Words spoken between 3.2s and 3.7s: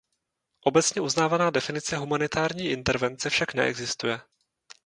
však